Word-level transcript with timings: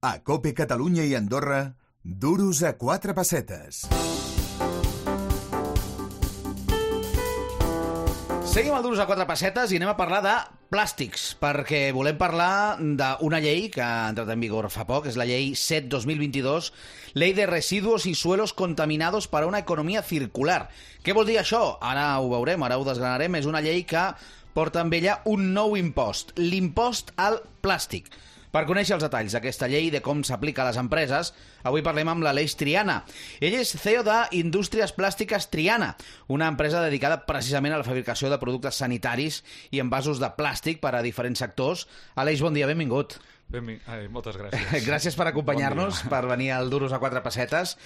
A 0.00 0.20
Cope 0.22 0.52
Catalunya 0.54 1.02
i 1.02 1.16
Andorra, 1.18 1.74
duros 2.04 2.60
a 2.62 2.76
quatre 2.78 3.16
pessetes. 3.18 3.80
Seguim 8.46 8.76
al 8.76 8.84
Duros 8.86 9.02
a 9.02 9.08
quatre 9.10 9.26
pessetes 9.26 9.74
i 9.74 9.80
anem 9.80 9.90
a 9.90 9.96
parlar 9.98 10.20
de 10.22 10.36
plàstics, 10.70 11.24
perquè 11.42 11.90
volem 11.90 12.14
parlar 12.14 12.78
d'una 12.78 13.42
llei 13.42 13.66
que 13.74 13.82
ha 13.82 14.06
entrat 14.12 14.30
en 14.30 14.46
vigor 14.46 14.70
fa 14.70 14.86
poc, 14.86 15.10
és 15.10 15.18
la 15.18 15.26
llei 15.26 15.50
7-2022, 15.58 16.70
Ley 17.18 17.34
de 17.34 17.50
Residuos 17.50 18.06
i 18.06 18.14
Suelos 18.14 18.54
Contaminados 18.54 19.26
para 19.26 19.50
una 19.50 19.64
Economia 19.66 20.06
Circular. 20.06 20.68
Què 21.02 21.10
vol 21.10 21.26
dir 21.26 21.42
això? 21.42 21.74
Ara 21.82 22.12
ho 22.22 22.30
veurem, 22.30 22.62
ara 22.62 22.78
ho 22.78 22.86
desgranarem. 22.86 23.42
És 23.42 23.50
una 23.50 23.66
llei 23.66 23.82
que 23.82 24.12
porta 24.54 24.78
amb 24.86 24.94
ella 24.94 25.24
un 25.26 25.50
nou 25.58 25.74
impost, 25.74 26.36
l'impost 26.38 27.16
al 27.18 27.42
plàstic. 27.66 28.12
Per 28.54 28.64
conèixer 28.68 28.96
els 28.96 29.04
detalls 29.04 29.34
d'aquesta 29.36 29.68
llei 29.68 29.88
i 29.88 29.92
de 29.92 30.00
com 30.04 30.22
s'aplica 30.24 30.64
a 30.64 30.68
les 30.70 30.78
empreses, 30.80 31.32
avui 31.68 31.84
parlem 31.84 32.08
amb 32.08 32.24
l'Aleix 32.24 32.56
Triana. 32.56 33.02
Ell 33.44 33.58
és 33.60 33.74
CEO 33.76 34.04
d'Indústries 34.06 34.94
Plàstiques 34.96 35.50
Triana, 35.52 35.94
una 36.32 36.48
empresa 36.48 36.82
dedicada 36.84 37.20
precisament 37.28 37.76
a 37.76 37.82
la 37.82 37.86
fabricació 37.86 38.32
de 38.32 38.40
productes 38.40 38.80
sanitaris 38.80 39.42
i 39.70 39.82
envasos 39.84 40.22
de 40.22 40.32
plàstic 40.38 40.80
per 40.80 40.94
a 40.96 41.04
diferents 41.04 41.44
sectors. 41.44 41.84
Aleix, 42.16 42.40
bon 42.44 42.56
dia, 42.56 42.70
benvingut. 42.70 43.18
Benving... 43.48 43.78
Ai, 43.88 44.08
moltes 44.12 44.36
gràcies. 44.36 44.84
Gràcies 44.88 45.14
per 45.16 45.30
acompanyar-nos, 45.30 46.02
Bon 46.04 46.12
per 46.12 46.20
venir 46.28 46.50
al 46.52 46.68
Duros 46.72 46.92
a 46.92 47.00
quatre 47.00 47.22
pessetes. 47.24 47.78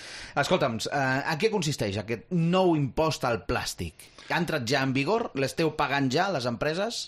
Escolta'm, 0.42 0.80
eh, 0.90 1.02
en 1.30 1.38
què 1.38 1.52
consisteix 1.52 2.00
aquest 2.02 2.32
nou 2.34 2.74
impost 2.78 3.22
al 3.28 3.44
plàstic? 3.46 4.08
Ha 4.26 4.40
entrat 4.42 4.66
ja 4.66 4.82
en 4.82 4.94
vigor? 4.96 5.30
L'esteu 5.38 5.70
pagant 5.78 6.10
ja, 6.10 6.26
les 6.34 6.50
empreses? 6.50 7.04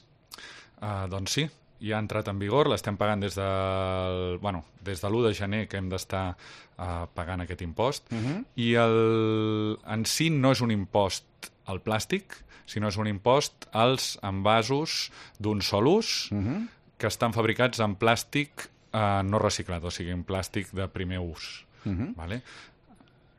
Uh, 0.78 1.06
doncs 1.10 1.34
sí, 1.34 1.48
ja 1.84 1.98
ha 1.98 2.02
entrat 2.02 2.28
en 2.32 2.38
vigor, 2.40 2.68
l'estem 2.72 2.96
pagant 3.00 3.20
des, 3.20 3.36
del, 3.36 4.38
bueno, 4.42 4.64
des 4.84 5.02
de 5.02 5.10
l'1 5.10 5.28
de 5.28 5.34
gener 5.36 5.62
que 5.68 5.78
hem 5.80 5.90
d'estar 5.92 6.24
uh, 6.32 7.04
pagant 7.14 7.44
aquest 7.44 7.62
impost, 7.62 8.08
uh 8.12 8.18
-huh. 8.18 8.44
i 8.56 8.74
el, 8.74 9.78
en 9.86 10.04
si 10.06 10.30
no 10.30 10.52
és 10.52 10.60
un 10.60 10.70
impost 10.70 11.50
al 11.66 11.82
plàstic, 11.82 12.44
sinó 12.66 12.88
és 12.88 12.96
un 12.96 13.06
impost 13.06 13.68
als 13.72 14.18
envasos 14.22 15.10
d'un 15.38 15.60
sol 15.62 15.86
ús 15.86 16.30
uh 16.32 16.38
-huh. 16.38 16.68
que 16.98 17.06
estan 17.06 17.32
fabricats 17.32 17.80
en 17.80 17.96
plàstic 17.96 18.68
uh, 18.92 19.22
no 19.22 19.38
reciclat, 19.38 19.84
o 19.84 19.90
sigui, 19.90 20.10
en 20.10 20.24
plàstic 20.24 20.72
de 20.72 20.88
primer 20.88 21.18
ús. 21.18 21.66
Uh 21.84 21.92
-huh. 21.92 22.14
vale? 22.14 22.42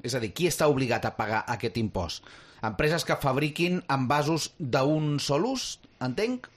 És 0.03 0.13
a 0.13 0.19
dir, 0.19 0.33
qui 0.33 0.47
està 0.47 0.67
obligat 0.67 1.05
a 1.05 1.15
pagar 1.17 1.43
aquest 1.47 1.77
impost? 1.77 2.23
Empreses 2.61 3.05
que 3.05 3.15
fabriquin 3.15 3.83
envasos 3.89 4.53
d'un 4.57 5.19
sol 5.19 5.45
ús, 5.45 5.80
entenc? 5.99 6.47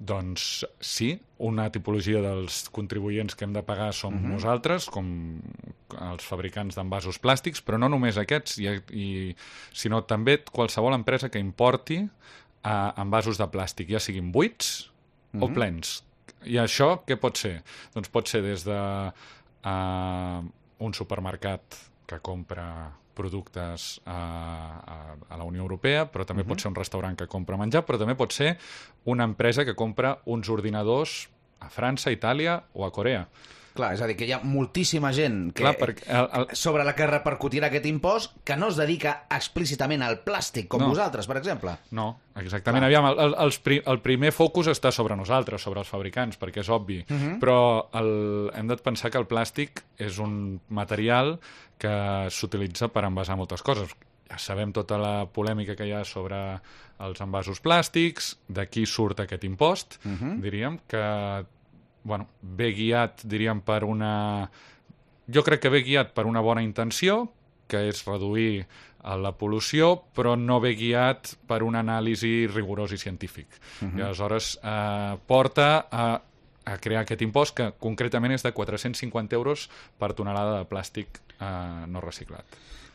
Doncs 0.00 0.64
sí, 0.80 1.10
una 1.44 1.66
tipologia 1.68 2.22
dels 2.24 2.62
contribuents 2.72 3.36
que 3.36 3.44
hem 3.44 3.52
de 3.52 3.62
pagar 3.62 3.92
som 3.92 4.14
uh 4.14 4.20
-huh. 4.20 4.32
nosaltres, 4.32 4.86
com 4.88 5.40
els 6.00 6.24
fabricants 6.24 6.74
d'envasos 6.74 7.20
plàstics, 7.20 7.60
però 7.60 7.78
no 7.78 7.88
només 7.88 8.16
aquests, 8.16 8.58
i, 8.58 8.80
i, 8.92 9.36
sinó 9.72 10.02
també 10.02 10.38
qualsevol 10.44 10.94
empresa 10.94 11.28
que 11.28 11.38
importi 11.38 11.98
uh, 12.64 12.92
envasos 12.96 13.36
de 13.36 13.44
plàstic, 13.44 13.90
ja 13.90 14.00
siguin 14.00 14.32
buits 14.32 14.90
uh 15.34 15.40
-huh. 15.40 15.44
o 15.44 15.54
plens. 15.54 16.04
I 16.44 16.56
això 16.56 17.04
què 17.04 17.16
pot 17.16 17.36
ser? 17.36 17.62
Doncs 17.94 18.08
pot 18.08 18.28
ser 18.28 18.42
des 18.42 18.64
de 18.64 19.12
uh, 19.64 20.44
un 20.78 20.94
supermercat 20.94 21.62
que 22.06 22.18
compra 22.20 22.99
productes 23.14 24.00
a, 24.04 24.14
a, 24.14 25.16
a 25.28 25.36
la 25.36 25.44
Unió 25.44 25.62
Europea, 25.62 26.06
però 26.10 26.24
també 26.24 26.42
uh 26.42 26.46
-huh. 26.46 26.48
pot 26.54 26.60
ser 26.60 26.68
un 26.68 26.74
restaurant 26.74 27.16
que 27.16 27.26
compra 27.26 27.56
menjar, 27.56 27.84
però 27.86 27.98
també 27.98 28.14
pot 28.14 28.32
ser 28.32 28.58
una 29.04 29.24
empresa 29.24 29.64
que 29.64 29.74
compra 29.74 30.18
uns 30.24 30.48
ordinadors 30.48 31.28
a 31.60 31.68
França, 31.68 32.10
Itàlia 32.10 32.62
o 32.72 32.84
a 32.84 32.90
Corea. 32.90 33.28
Clar, 33.74 33.92
és 33.94 34.00
a 34.02 34.06
dir, 34.10 34.16
que 34.18 34.26
hi 34.26 34.32
ha 34.34 34.40
moltíssima 34.42 35.12
gent 35.14 35.52
que, 35.52 35.62
Clar, 35.62 35.76
perquè 35.78 36.06
el, 36.10 36.28
el... 36.40 36.46
sobre 36.58 36.84
la 36.84 36.94
que 36.98 37.06
repercutirà 37.06 37.68
aquest 37.70 37.86
impost 37.86 38.34
que 38.44 38.56
no 38.58 38.68
es 38.72 38.76
dedica 38.80 39.26
explícitament 39.30 40.02
al 40.02 40.20
plàstic, 40.26 40.66
com 40.68 40.82
No. 40.82 40.88
vosaltres, 40.88 41.26
per 41.30 41.36
exemple. 41.38 41.76
No, 41.92 42.08
exactament. 42.34 42.82
Clar. 42.82 42.90
Aviam, 42.90 43.08
el, 43.12 43.36
el, 43.46 43.54
pri, 43.62 43.80
el 43.86 44.00
primer 44.00 44.32
focus 44.32 44.72
està 44.72 44.90
sobre 44.90 45.16
nosaltres, 45.16 45.62
sobre 45.62 45.80
els 45.84 45.88
fabricants, 45.88 46.38
perquè 46.40 46.64
és 46.64 46.68
obvi. 46.68 47.04
Uh 47.08 47.16
-huh. 47.16 47.38
Però 47.40 47.88
el, 47.94 48.50
hem 48.54 48.66
de 48.66 48.76
pensar 48.76 49.10
que 49.10 49.18
el 49.18 49.28
plàstic 49.28 49.82
és 49.98 50.18
un 50.18 50.60
material 50.68 51.38
que 51.78 52.26
s'utilitza 52.30 52.88
per 52.88 53.04
envasar 53.04 53.36
moltes 53.36 53.62
coses. 53.62 53.90
Ja 54.30 54.38
sabem 54.38 54.72
tota 54.72 54.98
la 54.98 55.26
polèmica 55.26 55.74
que 55.74 55.86
hi 55.86 55.92
ha 55.92 56.04
sobre 56.04 56.60
els 57.00 57.20
envasos 57.20 57.60
plàstics, 57.62 58.36
d'aquí 58.48 58.86
surt 58.86 59.20
aquest 59.20 59.44
impost, 59.44 59.98
uh 60.04 60.10
-huh. 60.10 60.40
diríem, 60.40 60.78
que 60.86 61.44
bueno, 62.04 62.28
ve 62.42 62.72
guiat, 62.72 63.24
diríem, 63.24 63.62
per 63.64 63.84
una... 63.84 64.50
Jo 65.30 65.44
crec 65.46 65.62
que 65.62 65.70
ve 65.70 65.82
guiat 65.86 66.14
per 66.16 66.26
una 66.26 66.42
bona 66.42 66.62
intenció, 66.62 67.28
que 67.70 67.84
és 67.90 68.02
reduir 68.06 68.64
eh, 68.64 68.66
la 69.20 69.32
pol·lució, 69.38 69.92
però 70.16 70.34
no 70.38 70.58
ve 70.62 70.74
guiat 70.78 71.36
per 71.48 71.62
un 71.66 71.78
anàlisi 71.78 72.48
rigorós 72.50 72.92
i 72.92 72.98
científic. 72.98 73.46
Uh 73.80 73.88
-huh. 73.88 73.98
I 73.98 74.02
aleshores 74.02 74.58
eh, 74.62 75.18
porta 75.26 75.86
a, 75.90 76.20
a 76.64 76.78
crear 76.78 77.02
aquest 77.02 77.22
impost 77.22 77.56
que 77.56 77.72
concretament 77.78 78.32
és 78.32 78.42
de 78.42 78.52
450 78.52 79.36
euros 79.36 79.70
per 79.98 80.12
tonelada 80.12 80.58
de 80.58 80.68
plàstic 80.68 81.20
eh, 81.40 81.86
no 81.86 82.00
reciclat. 82.00 82.44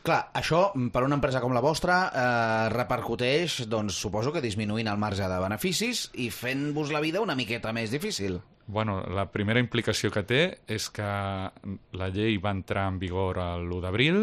Clar, 0.05 0.29
això, 0.37 0.69
per 0.93 1.01
una 1.01 1.16
empresa 1.16 1.39
com 1.41 1.53
la 1.55 1.63
vostra, 1.66 2.11
eh, 2.13 2.69
repercuteix, 2.69 3.63
doncs, 3.67 3.95
suposo 3.97 4.31
que 4.31 4.41
disminuint 4.41 4.87
el 4.87 4.97
marge 5.01 5.25
de 5.25 5.39
beneficis 5.41 6.11
i 6.13 6.29
fent-vos 6.29 6.91
la 6.93 7.01
vida 7.01 7.22
una 7.22 7.33
miqueta 7.33 7.73
més 7.73 7.89
difícil. 7.89 8.37
Bueno, 8.67 9.03
la 9.13 9.27
primera 9.31 9.61
implicació 9.61 10.09
que 10.11 10.23
té 10.25 10.41
és 10.67 10.89
que 10.89 11.05
la 11.05 12.09
llei 12.09 12.39
va 12.41 12.53
entrar 12.55 12.87
en 12.89 12.97
vigor 12.99 13.37
l'1 13.37 13.81
d'abril, 13.83 14.21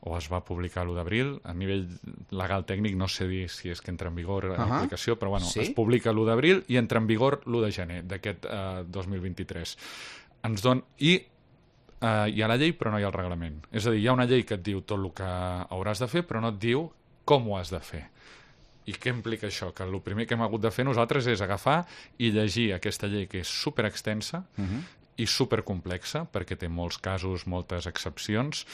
o 0.00 0.16
es 0.16 0.28
va 0.30 0.40
publicar 0.44 0.84
l'1 0.86 0.96
d'abril. 0.96 1.32
A 1.44 1.54
nivell 1.54 1.86
legal 2.30 2.64
tècnic 2.68 2.96
no 2.96 3.08
sé 3.12 3.26
dir 3.28 3.46
si 3.52 3.72
és 3.72 3.82
que 3.82 3.90
entra 3.92 4.08
en 4.08 4.16
vigor 4.16 4.46
uh. 4.46 4.56
-huh. 4.56 5.16
però 5.18 5.28
bueno, 5.28 5.46
Sí? 5.46 5.60
es 5.60 5.70
publica 5.70 6.12
l'1 6.12 6.26
d'abril 6.26 6.64
i 6.68 6.76
entra 6.76 6.98
en 6.98 7.06
vigor 7.06 7.42
l'1 7.46 7.64
de 7.64 7.72
gener 7.72 8.04
d'aquest 8.04 8.46
eh, 8.46 8.84
2023. 8.86 9.76
Ens 10.44 10.62
don... 10.62 10.84
I 10.98 11.14
eh, 12.00 12.26
hi 12.32 12.42
ha 12.42 12.48
la 12.48 12.56
llei 12.56 12.72
però 12.72 12.90
no 12.90 12.98
hi 12.98 13.02
ha 13.02 13.08
el 13.08 13.12
reglament. 13.12 13.66
És 13.72 13.86
a 13.86 13.90
dir, 13.90 14.00
hi 14.00 14.06
ha 14.06 14.12
una 14.12 14.26
llei 14.26 14.44
que 14.44 14.54
et 14.54 14.62
diu 14.62 14.80
tot 14.82 14.98
el 14.98 15.12
que 15.12 15.24
hauràs 15.70 15.98
de 15.98 16.08
fer 16.08 16.26
però 16.26 16.40
no 16.40 16.48
et 16.48 16.58
diu 16.58 16.92
com 17.24 17.48
ho 17.48 17.58
has 17.58 17.70
de 17.70 17.80
fer. 17.80 18.08
I 18.88 18.94
què 18.96 19.12
implica 19.12 19.48
això? 19.48 19.70
Que 19.76 19.84
el 19.84 19.98
primer 20.04 20.26
que 20.26 20.36
hem 20.36 20.44
hagut 20.46 20.62
de 20.64 20.72
fer 20.72 20.86
nosaltres 20.88 21.28
és 21.28 21.42
agafar 21.44 21.82
i 22.18 22.30
llegir 22.32 22.70
aquesta 22.72 23.10
llei 23.10 23.26
que 23.28 23.42
és 23.44 23.48
super 23.48 23.84
extensa 23.86 24.44
uh 24.56 24.64
-huh. 24.64 24.82
i 25.16 25.26
super 25.26 25.62
complexa, 25.62 26.26
perquè 26.32 26.56
té 26.56 26.68
molts 26.68 26.98
casos, 26.98 27.46
moltes 27.46 27.86
excepcions, 27.86 28.66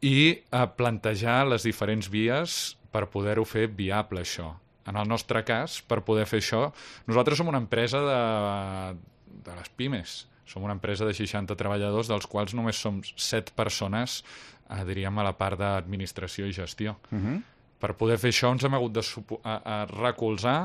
i 0.00 0.40
eh, 0.50 0.66
plantejar 0.76 1.46
les 1.46 1.62
diferents 1.62 2.08
vies 2.08 2.76
per 2.90 3.06
poder-ho 3.06 3.44
fer 3.44 3.66
viable, 3.68 4.20
això. 4.20 4.54
En 4.86 4.96
el 4.96 5.08
nostre 5.08 5.44
cas, 5.44 5.80
per 5.82 6.02
poder 6.02 6.26
fer 6.26 6.40
això, 6.40 6.72
nosaltres 7.06 7.38
som 7.38 7.48
una 7.48 7.58
empresa 7.58 8.00
de, 8.00 8.96
de 9.44 9.56
les 9.56 9.68
pimes. 9.76 10.26
Som 10.46 10.64
una 10.66 10.74
empresa 10.74 11.04
de 11.06 11.14
60 11.14 11.54
treballadors, 11.54 12.08
dels 12.08 12.26
quals 12.26 12.54
només 12.54 12.76
som 12.76 13.00
7 13.04 13.52
persones, 13.54 14.24
eh, 14.68 14.84
diríem, 14.84 15.18
a 15.18 15.22
la 15.22 15.36
part 15.38 15.58
d'administració 15.58 16.46
i 16.46 16.52
gestió. 16.52 16.96
Uh 17.12 17.18
-huh. 17.18 17.42
Per 17.80 17.94
poder 17.98 18.18
fer 18.20 18.32
això 18.34 18.52
ens 18.52 18.64
hem 18.66 18.76
hagut 18.76 18.96
de 18.98 19.04
a, 19.42 19.56
a 19.56 19.76
recolzar 19.90 20.58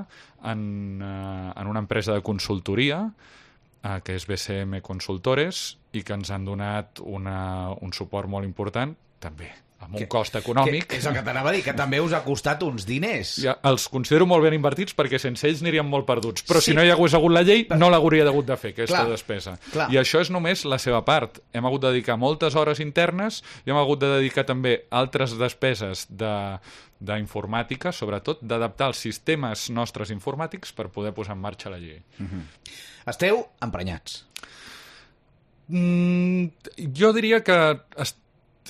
en, 0.51 0.63
eh, 1.01 1.51
en 1.55 1.71
una 1.71 1.83
empresa 1.83 2.13
de 2.13 2.23
consultoria 2.25 3.01
eh, 3.07 3.99
que 4.03 4.17
és 4.19 4.27
BCM 4.27 4.81
Consultores 4.85 5.67
i 5.95 6.03
que 6.03 6.17
ens 6.17 6.31
han 6.31 6.47
donat 6.47 6.99
una, 7.03 7.71
un 7.81 7.95
suport 7.95 8.29
molt 8.29 8.47
important, 8.47 8.95
també 9.23 9.53
amb 9.79 9.93
un 9.93 9.99
Que- 9.99 10.07
cost 10.07 10.35
econòmic. 10.35 10.87
Que 10.87 10.97
és 10.97 11.05
el 11.05 11.13
que 11.13 11.21
t'anava 11.21 11.49
a 11.49 11.53
dir, 11.53 11.61
que 11.63 11.73
també 11.73 11.99
us 12.01 12.13
ha 12.13 12.23
costat 12.23 12.63
uns 12.63 12.85
diners. 12.87 13.35
Ja, 13.43 13.57
els 13.63 13.87
considero 13.89 14.25
molt 14.25 14.41
ben 14.43 14.53
invertits 14.53 14.95
perquè 14.95 15.19
sense 15.19 15.45
ells 15.47 15.61
aniríem 15.61 15.85
molt 15.85 16.05
perduts. 16.07 16.45
Però 16.47 16.59
Sí. 16.61 16.71
si 16.71 16.73
no 16.73 16.83
hi 16.83 16.89
hagués 16.89 17.13
hagut 17.13 17.31
la 17.31 17.43
llei, 17.43 17.67
no 17.77 17.89
l'hauria 17.89 18.23
hagut 18.25 18.45
de 18.45 18.57
fer, 18.57 18.71
aquesta 18.71 19.01
Clar, 19.03 19.09
despesa. 19.09 19.59
clar. 19.71 19.91
I 19.93 19.97
això 19.97 20.21
és 20.21 20.31
només 20.31 20.63
la 20.65 20.79
seva 20.79 21.03
part. 21.05 21.39
Hem 21.53 21.65
hagut 21.65 21.81
de 21.81 21.91
dedicar 21.91 22.17
moltes 22.17 22.55
hores 22.55 22.79
internes 22.79 23.43
i 23.65 23.69
hem 23.69 23.77
hagut 23.77 23.99
de 23.99 24.07
dedicar 24.17 24.45
també 24.45 24.85
altres 24.91 25.37
despeses 25.37 26.07
de 26.09 26.59
d'informàtica, 27.05 27.91
sobretot 27.91 28.39
d'adaptar 28.41 28.87
els 28.87 28.97
sistemes 28.97 29.69
nostres 29.69 30.09
informàtics 30.11 30.71
per 30.73 30.87
poder 30.89 31.11
posar 31.13 31.33
en 31.35 31.41
marxa 31.41 31.69
la 31.69 31.77
llei. 31.77 32.01
Esteu 33.05 33.45
emprenyats. 33.61 34.25
Mm, 35.67 36.47
jo 36.93 37.11
diria 37.13 37.43
que 37.43 37.79
est... 37.97 38.17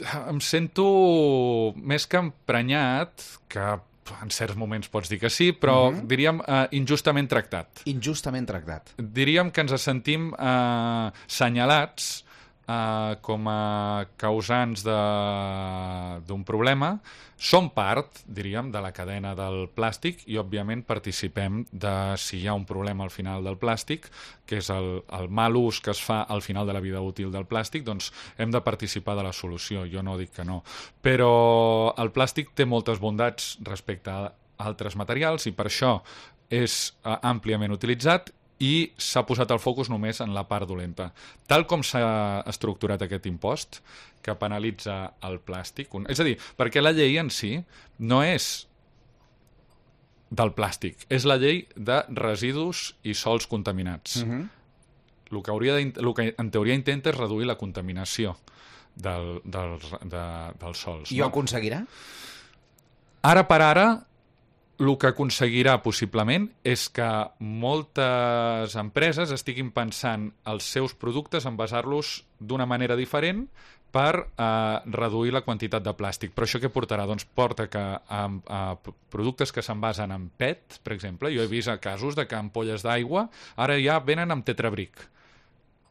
em 0.04 0.40
sento 0.44 0.86
més 1.76 2.08
que 2.10 2.20
emprenyat, 2.20 3.26
que 3.52 3.68
en 4.22 4.30
certs 4.30 4.58
moments 4.60 4.90
pots 4.92 5.10
dir 5.10 5.18
que 5.22 5.32
sí, 5.34 5.52
però 5.58 5.90
diríem 5.96 6.42
eh, 6.46 6.66
injustament 6.78 7.30
tractat. 7.32 7.86
Injustament 7.90 8.46
tractat. 8.50 8.94
Diríem 9.00 9.50
que 9.52 9.66
ens 9.66 9.76
sentim 9.82 10.30
eh, 10.34 11.10
senyalats 11.26 12.25
eh, 12.68 13.16
com 13.22 13.48
a 13.50 14.06
causants 14.18 14.84
d'un 14.86 16.44
problema, 16.48 16.96
som 17.38 17.68
part, 17.70 18.22
diríem, 18.26 18.72
de 18.72 18.82
la 18.82 18.94
cadena 18.96 19.34
del 19.36 19.66
plàstic 19.76 20.24
i, 20.26 20.38
òbviament, 20.40 20.86
participem 20.88 21.66
de 21.72 22.16
si 22.22 22.40
hi 22.40 22.48
ha 22.48 22.56
un 22.56 22.66
problema 22.66 23.04
al 23.04 23.12
final 23.12 23.44
del 23.44 23.58
plàstic, 23.60 24.08
que 24.48 24.62
és 24.62 24.70
el, 24.72 25.02
el 25.20 25.28
mal 25.30 25.58
ús 25.60 25.82
que 25.84 25.92
es 25.92 26.02
fa 26.02 26.22
al 26.24 26.42
final 26.42 26.68
de 26.68 26.78
la 26.78 26.84
vida 26.84 27.02
útil 27.04 27.34
del 27.34 27.48
plàstic, 27.50 27.84
doncs 27.84 28.12
hem 28.38 28.54
de 28.56 28.64
participar 28.64 29.18
de 29.20 29.28
la 29.28 29.34
solució. 29.34 29.84
Jo 29.92 30.04
no 30.04 30.18
dic 30.18 30.32
que 30.38 30.48
no. 30.48 30.62
Però 31.04 31.94
el 32.00 32.14
plàstic 32.16 32.56
té 32.56 32.66
moltes 32.66 33.04
bondats 33.04 33.58
respecte 33.68 34.12
a 34.12 34.32
altres 34.64 34.96
materials 34.96 35.50
i 35.50 35.52
per 35.52 35.68
això 35.68 36.00
és 36.50 36.94
eh, 37.04 37.18
àmpliament 37.22 37.74
utilitzat 37.76 38.32
i 38.64 38.92
s'ha 38.98 39.26
posat 39.28 39.52
el 39.52 39.60
focus 39.60 39.90
només 39.92 40.22
en 40.24 40.34
la 40.36 40.46
part 40.48 40.68
dolenta. 40.68 41.10
Tal 41.48 41.66
com 41.68 41.84
s'ha 41.84 42.44
estructurat 42.48 43.02
aquest 43.04 43.28
impost, 43.28 43.82
que 44.26 44.36
penalitza 44.40 45.16
el 45.28 45.40
plàstic... 45.46 45.92
Un... 45.94 46.08
És 46.10 46.22
a 46.22 46.26
dir, 46.28 46.38
perquè 46.58 46.82
la 46.82 46.94
llei 46.96 47.20
en 47.22 47.30
si 47.30 47.60
no 48.00 48.24
és 48.26 48.66
del 50.36 50.54
plàstic, 50.58 51.06
és 51.14 51.28
la 51.30 51.38
llei 51.42 51.66
de 51.76 52.02
residus 52.18 52.88
i 53.04 53.14
sols 53.14 53.46
contaminats. 53.48 54.24
Mm 54.24 54.32
-hmm. 54.32 54.48
el, 55.32 55.44
que 55.44 55.52
hauria 55.52 55.76
de, 55.76 55.94
el 55.96 56.14
que 56.14 56.34
en 56.38 56.52
teoria 56.52 56.74
intenta 56.74 57.10
és 57.10 57.18
reduir 57.18 57.46
la 57.46 57.58
contaminació 57.58 58.38
del, 58.96 59.42
dels, 59.44 59.84
de, 60.04 60.26
dels 60.60 60.78
sols. 60.78 61.12
I 61.12 61.22
ho 61.22 61.28
aconseguirà? 61.28 61.86
Ara 63.22 63.48
per 63.48 63.62
ara, 63.62 64.06
el 64.80 64.98
que 65.00 65.08
aconseguirà 65.08 65.78
possiblement 65.84 66.50
és 66.64 66.90
que 66.92 67.08
moltes 67.40 68.76
empreses 68.80 69.32
estiguin 69.32 69.72
pensant 69.76 70.30
els 70.52 70.66
seus 70.68 70.94
productes 70.98 71.46
en 71.48 71.56
basar-los 71.58 72.24
d'una 72.40 72.66
manera 72.68 72.98
diferent 73.00 73.46
per 73.96 74.12
eh, 74.36 74.80
reduir 74.92 75.32
la 75.32 75.42
quantitat 75.46 75.84
de 75.86 75.94
plàstic. 75.96 76.34
Però 76.36 76.44
això 76.44 76.60
què 76.60 76.68
portarà? 76.74 77.06
Doncs 77.08 77.24
porta 77.26 77.70
que 77.72 77.80
a, 77.80 78.22
a 78.28 78.62
productes 79.10 79.54
que 79.56 79.64
se'n 79.64 79.80
basen 79.80 80.12
en 80.12 80.28
PET, 80.36 80.82
per 80.84 80.94
exemple, 80.98 81.32
jo 81.32 81.46
he 81.46 81.48
vist 81.48 81.72
casos 81.80 82.16
de 82.20 82.28
que 82.28 82.36
ampolles 82.36 82.84
d'aigua 82.84 83.30
ara 83.56 83.78
ja 83.80 84.00
venen 84.04 84.32
amb 84.36 84.44
tetrabric. 84.46 85.08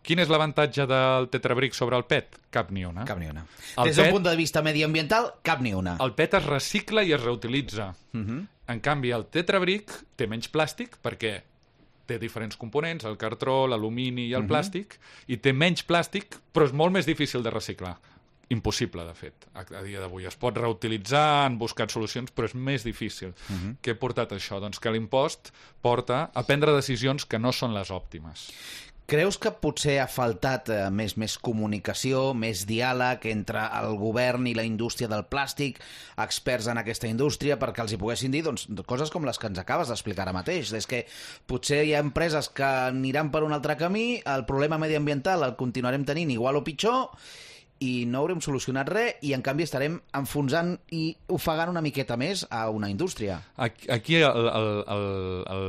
Quin 0.05 0.21
és 0.21 0.29
l'avantatge 0.29 0.85
del 0.85 1.31
tetrabric 1.33 1.73
sobre 1.73 1.97
el 1.97 2.05
PET? 2.05 2.37
Cap 2.53 2.69
ni 2.77 2.85
una. 2.85 3.07
Cap 3.09 3.17
ni 3.17 3.31
una. 3.31 3.47
El 3.81 3.89
Des 3.89 3.97
d'un 3.97 4.11
punt 4.13 4.27
de 4.27 4.35
vista 4.37 4.61
mediambiental, 4.61 5.31
cap 5.43 5.63
ni 5.65 5.73
una. 5.73 5.97
El 6.05 6.13
PET 6.13 6.35
es 6.43 6.45
recicla 6.45 7.03
i 7.09 7.15
es 7.17 7.23
reutilitza. 7.25 7.95
Uh 8.13 8.19
Mhm. 8.19 8.29
-huh. 8.29 8.47
En 8.69 8.81
canvi, 8.81 9.11
el 9.13 9.27
tetrabric 9.29 9.93
té 10.17 10.29
menys 10.31 10.49
plàstic 10.53 10.97
perquè 11.05 11.35
té 12.09 12.19
diferents 12.21 12.57
components, 12.61 13.05
el 13.09 13.17
cartró, 13.21 13.65
l'alumini 13.69 14.29
i 14.29 14.33
el 14.33 14.43
uh 14.43 14.45
-huh. 14.45 14.51
plàstic, 14.53 14.99
i 15.27 15.37
té 15.37 15.53
menys 15.53 15.85
plàstic, 15.87 16.37
però 16.53 16.65
és 16.65 16.73
molt 16.73 16.93
més 16.93 17.07
difícil 17.07 17.43
de 17.43 17.51
reciclar. 17.51 17.99
Impossible, 18.49 19.05
de 19.05 19.15
fet, 19.15 19.47
a, 19.55 19.61
a 19.61 19.83
dia 19.83 20.01
d'avui. 20.01 20.27
Es 20.27 20.37
pot 20.37 20.57
reutilitzar, 20.57 21.47
han 21.47 21.59
buscat 21.59 21.91
solucions, 21.91 22.31
però 22.35 22.45
és 22.45 22.55
més 22.55 22.85
difícil. 22.85 23.29
Uh 23.29 23.57
-huh. 23.57 23.77
Què 23.83 23.93
ha 23.93 23.99
portat 23.99 24.33
això? 24.33 24.61
Doncs 24.61 24.79
que 24.79 24.91
l'impost 24.91 25.53
porta 25.81 26.31
a 26.35 26.43
prendre 26.43 26.75
decisions 26.75 27.25
que 27.25 27.39
no 27.39 27.53
són 27.53 27.75
les 27.75 27.91
òptimes. 27.91 28.51
Creus 29.05 29.37
que 29.37 29.51
potser 29.61 29.99
ha 30.01 30.07
faltat 30.09 30.71
eh, 30.73 30.79
més 30.89 31.13
més 31.21 31.35
comunicació, 31.37 32.31
més 32.33 32.63
diàleg 32.65 33.27
entre 33.29 33.67
el 33.83 33.99
govern 34.01 34.47
i 34.49 34.55
la 34.57 34.65
indústria 34.65 35.11
del 35.13 35.27
plàstic, 35.29 35.83
experts 36.25 36.71
en 36.73 36.81
aquesta 36.81 37.11
indústria, 37.11 37.59
perquè 37.61 37.85
els 37.85 37.93
hi 37.93 38.01
poguessin 38.01 38.33
dir 38.33 38.41
doncs, 38.47 38.65
coses 38.89 39.13
com 39.13 39.29
les 39.29 39.37
que 39.37 39.51
ens 39.53 39.61
acabes 39.61 39.93
d'explicar 39.93 40.25
ara 40.25 40.33
mateix. 40.33 40.73
És 40.73 40.89
que 40.89 41.03
potser 41.45 41.83
hi 41.85 41.93
ha 41.93 42.01
empreses 42.01 42.49
que 42.49 42.65
aniran 42.65 43.29
per 43.35 43.45
un 43.45 43.53
altre 43.53 43.77
camí, 43.77 44.23
el 44.25 44.47
problema 44.49 44.81
mediambiental 44.81 45.45
el 45.45 45.59
continuarem 45.61 46.09
tenint 46.09 46.33
igual 46.33 46.57
o 46.57 46.65
pitjor, 46.65 47.11
i 47.85 48.05
no 48.09 48.23
haurem 48.23 48.41
solucionat 48.45 48.89
res, 48.93 49.19
i 49.27 49.35
en 49.37 49.43
canvi 49.45 49.67
estarem 49.67 49.99
enfonsant 50.17 50.75
i 50.97 51.05
ofegant 51.35 51.73
una 51.73 51.83
miqueta 51.85 52.17
més 52.21 52.47
a 52.51 52.67
una 52.73 52.91
indústria. 52.93 53.41
Aquí, 53.57 54.17
el, 54.21 54.25
el, 54.25 54.71
el, 54.95 55.07
el 55.57 55.69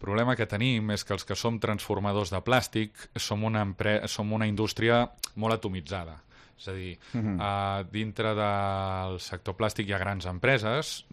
problema 0.00 0.36
que 0.36 0.48
tenim 0.50 0.92
és 0.94 1.06
que 1.06 1.16
els 1.16 1.24
que 1.24 1.38
som 1.38 1.60
transformadors 1.62 2.34
de 2.34 2.42
plàstic 2.44 3.08
som 3.16 3.44
una, 3.46 3.64
empre 3.64 4.02
som 4.10 4.32
una 4.36 4.48
indústria 4.50 5.04
molt 5.40 5.58
atomitzada. 5.58 6.20
És 6.54 6.68
a 6.68 6.72
dir, 6.72 6.98
uh 7.14 7.20
-huh. 7.20 7.36
uh, 7.36 7.90
dintre 7.90 8.34
del 8.34 9.18
sector 9.20 9.56
plàstic 9.56 9.88
hi 9.88 9.92
ha 9.92 9.98
grans 9.98 10.26
empreses, 10.26 11.04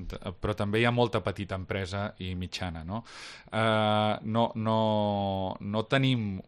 però 0.42 0.54
també 0.54 0.80
hi 0.80 0.86
ha 0.86 0.92
molta 0.92 1.24
petita 1.24 1.56
empresa 1.56 2.14
i 2.20 2.36
mitjana. 2.36 2.84
No, 2.84 3.04
uh, 3.52 4.20
no, 4.22 4.52
no, 4.56 5.58
no 5.60 5.84
tenim 5.86 6.42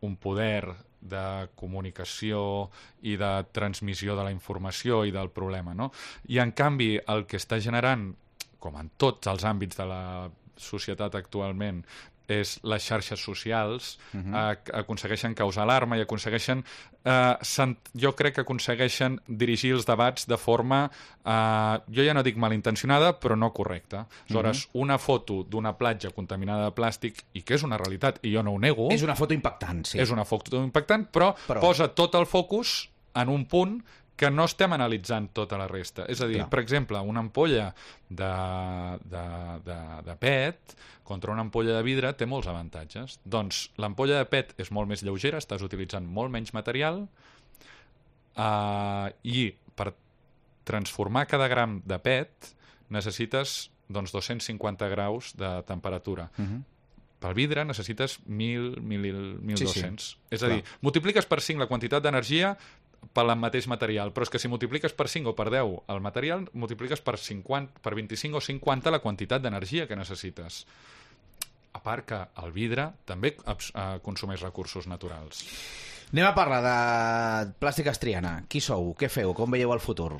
un 0.00 0.16
poder 0.16 0.74
de 1.10 1.48
comunicació 1.58 2.68
i 3.02 3.16
de 3.20 3.32
transmissió 3.56 4.16
de 4.16 4.26
la 4.26 4.34
informació 4.34 5.04
i 5.06 5.14
del 5.14 5.30
problema, 5.34 5.74
no? 5.74 5.90
I, 6.28 6.40
en 6.42 6.52
canvi, 6.56 6.96
el 7.12 7.26
que 7.30 7.40
està 7.40 7.60
generant, 7.62 8.10
com 8.62 8.76
en 8.80 8.90
tots 8.98 9.30
els 9.30 9.46
àmbits 9.46 9.78
de 9.78 9.86
la 9.88 10.02
societat 10.56 11.14
actualment, 11.18 11.82
és 12.28 12.58
les 12.62 12.82
xarxes 12.82 13.20
socials 13.20 13.98
uh 14.12 14.20
-huh. 14.20 14.52
eh, 14.52 14.78
aconsegueixen 14.80 15.34
causar 15.34 15.62
alarma 15.62 15.96
i 15.96 16.00
aconsegueixen 16.00 16.64
eh, 17.04 17.74
jo 17.94 18.14
crec 18.14 18.34
que 18.34 18.40
aconsegueixen 18.40 19.20
dirigir 19.26 19.72
els 19.72 19.86
debats 19.86 20.26
de 20.26 20.36
forma 20.36 20.90
eh, 21.24 21.78
jo 21.88 22.02
ja 22.02 22.14
no 22.14 22.22
dic 22.22 22.36
malintencionada 22.36 23.18
però 23.20 23.36
no 23.36 23.52
correcta 23.52 24.06
aleshores 24.28 24.66
uh 24.66 24.70
-huh. 24.72 24.82
una 24.82 24.98
foto 24.98 25.42
d'una 25.42 25.72
platja 25.76 26.10
contaminada 26.10 26.64
de 26.64 26.74
plàstic 26.74 27.24
i 27.32 27.42
que 27.42 27.54
és 27.54 27.62
una 27.62 27.76
realitat 27.76 28.18
i 28.22 28.34
jo 28.34 28.42
no 28.42 28.52
ho 28.52 28.58
nego 28.58 28.88
És 28.90 29.02
una 29.02 29.14
foto 29.14 29.34
impactant, 29.34 29.86
sí. 29.86 29.98
és 29.98 30.10
una 30.10 30.24
foto 30.24 30.56
impactant, 30.62 31.10
Però- 31.12 31.34
però 31.48 31.60
posa 31.60 31.88
tot 31.88 32.14
el 32.14 32.26
focus 32.26 32.90
en 33.14 33.28
un 33.28 33.46
punt 33.46 33.82
que 34.16 34.30
no 34.32 34.46
estem 34.48 34.72
analitzant 34.72 35.28
tota 35.36 35.58
la 35.60 35.68
resta. 35.68 36.06
És 36.08 36.22
a 36.24 36.28
dir, 36.28 36.40
Clar. 36.40 36.48
per 36.52 36.60
exemple, 36.62 37.00
una 37.04 37.20
ampolla 37.20 37.68
de, 38.08 38.32
de, 39.04 39.24
de, 39.66 39.78
de 40.06 40.16
PET 40.22 40.76
contra 41.06 41.32
una 41.32 41.44
ampolla 41.44 41.76
de 41.76 41.84
vidre 41.86 42.14
té 42.16 42.26
molts 42.26 42.48
avantatges. 42.50 43.20
Doncs 43.24 43.66
l'ampolla 43.82 44.22
de 44.22 44.28
PET 44.32 44.56
és 44.64 44.72
molt 44.72 44.88
més 44.90 45.04
lleugera, 45.06 45.38
estàs 45.42 45.62
utilitzant 45.62 46.08
molt 46.08 46.32
menys 46.32 46.54
material 46.56 47.04
eh, 48.34 49.08
i 49.22 49.50
per 49.76 49.92
transformar 50.66 51.26
cada 51.30 51.48
gram 51.52 51.78
de 51.84 52.00
PET 52.02 52.54
necessites 52.90 53.66
doncs, 53.86 54.10
250 54.12 54.88
graus 54.90 55.34
de 55.38 55.62
temperatura. 55.68 56.30
Uh 56.38 56.44
-huh. 56.44 56.62
Pel 57.20 57.34
vidre 57.34 57.64
necessites 57.64 58.20
1.000, 58.28 58.76
1.000 58.80 59.40
1.200. 59.40 59.56
Sí, 59.56 60.12
sí. 60.12 60.16
És 60.30 60.42
a 60.42 60.48
dir, 60.48 60.64
multipliques 60.80 61.26
per 61.26 61.40
5 61.40 61.58
la 61.58 61.66
quantitat 61.66 62.02
d'energia 62.02 62.56
pel 63.16 63.32
mateix 63.40 63.66
material, 63.72 64.12
però 64.12 64.26
és 64.26 64.32
que 64.32 64.40
si 64.42 64.50
multipliques 64.52 64.92
per 64.96 65.08
5 65.08 65.32
o 65.32 65.36
per 65.38 65.48
10 65.54 65.88
el 65.94 66.04
material, 66.04 66.44
multipliques 66.52 67.00
per, 67.00 67.16
50, 67.16 67.80
per 67.82 67.94
25 67.96 68.36
o 68.36 68.44
50 68.44 68.92
la 68.92 69.00
quantitat 69.00 69.44
d'energia 69.44 69.88
que 69.88 69.96
necessites. 69.96 70.64
A 71.76 71.80
part 71.84 72.08
que 72.08 72.20
el 72.44 72.52
vidre 72.52 72.90
també 73.08 73.34
eh, 73.36 73.86
consumeix 74.04 74.44
recursos 74.44 74.88
naturals. 74.88 75.44
Anem 76.12 76.22
a 76.22 76.34
parlar 76.36 76.60
de 76.62 77.52
plàstica 77.58 77.90
estriana. 77.90 78.36
Qui 78.46 78.60
sou? 78.62 78.92
Què 78.94 79.08
feu? 79.10 79.32
Com 79.34 79.50
veieu 79.50 79.72
el 79.74 79.82
futur? 79.82 80.12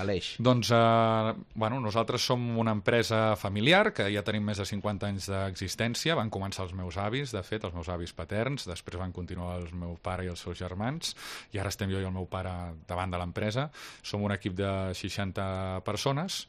Aleix. 0.00 0.30
Doncs, 0.40 0.70
eh, 0.72 1.34
bueno, 1.54 1.80
nosaltres 1.84 2.24
som 2.24 2.40
una 2.58 2.72
empresa 2.72 3.36
familiar 3.36 3.92
que 3.92 4.08
ja 4.08 4.22
tenim 4.24 4.42
més 4.48 4.58
de 4.58 4.64
50 4.64 5.06
anys 5.06 5.28
d'existència. 5.28 6.16
Van 6.16 6.32
començar 6.32 6.64
els 6.64 6.72
meus 6.72 6.96
avis, 6.96 7.30
de 7.36 7.42
fet, 7.44 7.68
els 7.68 7.76
meus 7.76 7.92
avis 7.92 8.16
paterns, 8.16 8.64
després 8.64 8.98
van 8.98 9.12
continuar 9.12 9.58
el 9.60 9.68
meu 9.76 9.98
pare 10.00 10.24
i 10.24 10.32
els 10.32 10.40
seus 10.40 10.56
germans, 10.58 11.12
i 11.52 11.60
ara 11.60 11.68
estem 11.68 11.92
jo 11.92 12.00
i 12.00 12.08
el 12.08 12.16
meu 12.16 12.24
pare 12.24 12.72
davant 12.88 13.12
de 13.12 13.20
l'empresa. 13.20 13.68
Som 14.02 14.24
un 14.24 14.32
equip 14.32 14.56
de 14.56 14.94
60 14.96 15.84
persones 15.84 16.46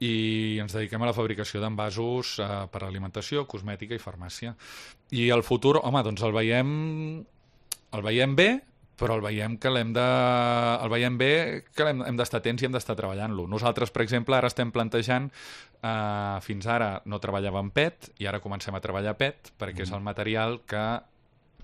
i 0.00 0.56
ens 0.62 0.72
dediquem 0.72 1.02
a 1.02 1.10
la 1.10 1.12
fabricació 1.12 1.60
d'envasos 1.60 2.38
eh, 2.40 2.52
per 2.72 2.86
alimentació, 2.86 3.44
cosmètica 3.44 3.94
i 3.94 4.00
farmàcia. 4.00 4.56
I 5.12 5.28
el 5.34 5.44
futur, 5.44 5.82
home, 5.82 6.02
doncs 6.06 6.24
el 6.24 6.32
veiem 6.32 6.78
el 7.96 8.04
veiem 8.04 8.34
bé, 8.38 8.48
però 8.98 9.14
el 9.14 9.22
veiem 9.22 9.54
que 9.62 9.70
l'hem 9.70 9.92
de... 9.94 10.04
el 10.82 10.90
veiem 10.90 11.16
bé 11.20 11.32
que 11.70 11.86
l'hem 11.86 12.02
hem 12.08 12.18
d'estar 12.18 12.40
atents 12.42 12.62
i 12.62 12.66
hem 12.66 12.74
d'estar 12.74 12.96
treballant-lo. 12.98 13.46
Nosaltres, 13.50 13.92
per 13.94 14.02
exemple, 14.02 14.36
ara 14.36 14.50
estem 14.50 14.72
plantejant 14.74 15.30
eh, 15.30 16.38
fins 16.44 16.66
ara 16.66 16.96
no 17.06 17.20
treballàvem 17.22 17.70
PET 17.74 18.12
i 18.18 18.28
ara 18.30 18.42
comencem 18.42 18.74
a 18.74 18.82
treballar 18.82 19.14
PET 19.20 19.52
perquè 19.60 19.86
és 19.86 19.94
el 19.94 20.02
material 20.04 20.60
que 20.66 20.84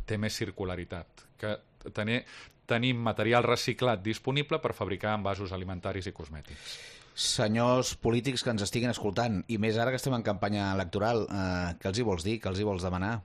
té 0.07 0.19
més 0.21 0.37
circularitat, 0.37 1.25
que 1.41 1.57
tenir, 1.97 2.23
tenim 2.71 3.01
material 3.03 3.45
reciclat 3.47 4.03
disponible 4.05 4.61
per 4.63 4.75
fabricar 4.77 5.17
envasos 5.19 5.53
alimentaris 5.57 6.07
i 6.07 6.15
cosmètics. 6.15 6.79
Senyors 7.15 7.95
polítics 8.03 8.43
que 8.43 8.51
ens 8.51 8.65
estiguin 8.67 8.91
escoltant, 8.91 9.43
i 9.49 9.59
més 9.63 9.79
ara 9.79 9.93
que 9.95 10.01
estem 10.01 10.15
en 10.17 10.25
campanya 10.27 10.73
electoral, 10.75 11.27
eh, 11.27 11.75
què 11.81 11.91
els 11.91 11.99
hi 11.99 12.07
vols 12.07 12.27
dir? 12.27 12.41
Què 12.43 12.51
els 12.51 12.61
hi 12.61 12.67
vols 12.67 12.87
demanar? 12.87 13.19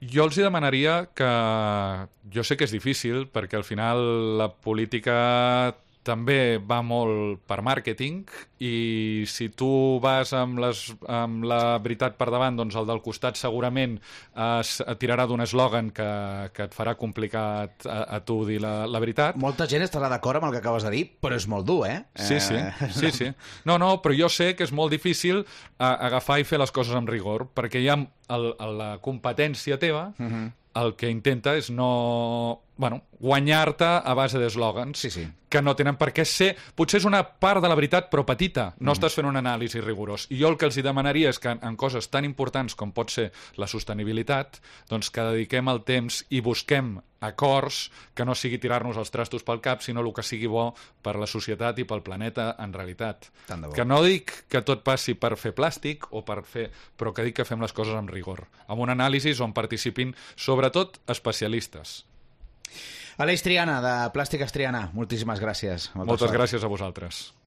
Jo 0.00 0.26
els 0.26 0.36
hi 0.36 0.44
demanaria 0.44 1.06
que... 1.16 1.30
Jo 2.34 2.42
sé 2.44 2.56
que 2.58 2.66
és 2.66 2.74
difícil, 2.74 3.26
perquè 3.32 3.56
al 3.56 3.64
final 3.64 4.00
la 4.36 4.50
política 4.52 5.16
també 6.06 6.58
va 6.62 6.80
molt 6.86 7.42
per 7.48 7.58
màrqueting 7.66 8.22
i 8.62 9.24
si 9.28 9.48
tu 9.52 9.68
vas 10.00 10.30
amb, 10.36 10.60
les, 10.62 10.80
amb 11.12 11.44
la 11.44 11.76
veritat 11.82 12.16
per 12.16 12.30
davant, 12.32 12.56
doncs 12.56 12.76
el 12.78 12.86
del 12.88 13.02
costat 13.04 13.36
segurament 13.36 13.98
es, 14.32 14.76
tirarà 15.00 15.26
d'un 15.28 15.42
eslògan 15.44 15.90
que, 15.96 16.08
que 16.56 16.68
et 16.70 16.76
farà 16.76 16.94
complicat 16.96 17.84
a, 17.90 17.98
a 18.16 18.20
tu 18.24 18.38
dir 18.48 18.60
la, 18.64 18.86
la 18.88 19.02
veritat. 19.02 19.36
Molta 19.40 19.68
gent 19.68 19.84
estarà 19.84 20.08
d'acord 20.12 20.40
amb 20.40 20.48
el 20.48 20.56
que 20.56 20.62
acabes 20.62 20.86
de 20.86 20.94
dir, 20.94 21.04
però 21.20 21.36
és 21.36 21.48
molt 21.50 21.66
dur, 21.68 21.82
eh? 21.90 21.98
Sí, 22.14 22.40
sí, 22.40 22.56
Eh, 22.56 22.90
sí, 22.92 23.10
sí. 23.12 23.30
No, 23.68 23.76
no, 23.78 23.96
però 24.02 24.14
jo 24.16 24.28
sé 24.32 24.54
que 24.56 24.64
és 24.66 24.72
molt 24.74 24.94
difícil 24.94 25.42
agafar 25.78 26.40
i 26.40 26.46
fer 26.48 26.60
les 26.62 26.72
coses 26.74 26.94
amb 26.96 27.10
rigor, 27.10 27.48
perquè 27.54 27.82
hi 27.82 27.90
ha 27.92 27.98
el, 27.98 28.46
el, 28.52 28.76
la 28.78 28.90
competència 29.02 29.78
teva, 29.82 30.12
uh 30.18 30.26
-huh. 30.26 30.46
el 30.82 30.94
que 30.96 31.10
intenta 31.10 31.56
és 31.56 31.70
no... 31.70 32.62
Bueno, 32.76 33.02
guanyar-te 33.18 33.86
a 34.04 34.12
base 34.14 34.38
d'eslògans 34.38 35.00
Sí, 35.00 35.10
sí. 35.10 35.24
que 35.48 35.62
no 35.62 35.72
tenen 35.76 35.96
per 35.96 36.10
què 36.12 36.26
ser... 36.28 36.50
Potser 36.76 37.00
és 37.00 37.06
una 37.08 37.22
part 37.24 37.62
de 37.64 37.70
la 37.70 37.76
veritat, 37.78 38.10
però 38.12 38.26
petita. 38.28 38.74
No 38.78 38.90
mm. 38.90 38.96
estàs 38.98 39.16
fent 39.16 39.28
un 39.30 39.38
anàlisi 39.40 39.80
rigorós. 39.80 40.26
I 40.28 40.42
jo 40.42 40.50
el 40.52 40.58
que 40.60 40.68
els 40.68 40.76
hi 40.76 40.84
demanaria 40.84 41.30
és 41.32 41.40
que 41.40 41.54
en, 41.54 41.62
en 41.64 41.78
coses 41.80 42.10
tan 42.12 42.28
importants 42.28 42.76
com 42.76 42.92
pot 42.92 43.14
ser 43.14 43.30
la 43.56 43.68
sostenibilitat, 43.70 44.60
doncs 44.90 45.08
que 45.08 45.24
dediquem 45.24 45.72
el 45.72 45.80
temps 45.88 46.20
i 46.28 46.42
busquem 46.44 46.98
acords 47.24 47.86
que 48.14 48.26
no 48.28 48.34
sigui 48.36 48.58
tirar-nos 48.60 48.98
els 49.00 49.10
trastos 49.10 49.46
pel 49.46 49.62
cap, 49.64 49.80
sinó 49.80 50.04
el 50.04 50.12
que 50.12 50.24
sigui 50.26 50.50
bo 50.52 50.66
per 51.02 51.16
la 51.16 51.28
societat 51.30 51.80
i 51.80 51.86
pel 51.88 52.04
planeta 52.04 52.50
en 52.60 52.74
realitat. 52.76 53.30
Que 53.72 53.86
no 53.88 54.02
dic 54.04 54.34
que 54.52 54.60
tot 54.60 54.84
passi 54.84 55.16
per 55.16 55.32
fer 55.40 55.54
plàstic 55.56 56.10
o 56.12 56.26
per 56.28 56.42
fer... 56.44 56.68
però 56.96 57.14
que 57.16 57.24
dic 57.24 57.40
que 57.40 57.48
fem 57.48 57.64
les 57.64 57.72
coses 57.72 57.96
amb 57.96 58.12
rigor. 58.12 58.44
Amb 58.68 58.84
un 58.84 58.92
anàlisi 58.92 59.32
on 59.40 59.56
participin 59.56 60.12
sobretot 60.36 61.00
especialistes. 61.08 62.02
Aleix 63.22 63.40
Triana, 63.42 63.78
de 63.80 63.94
Plàstic 64.12 64.42
Estriana, 64.44 64.90
moltíssimes 64.92 65.40
gràcies. 65.40 65.90
Moltes 65.96 66.26
sort. 66.26 66.36
gràcies 66.36 66.64
a 66.64 66.68
vosaltres. 66.68 67.32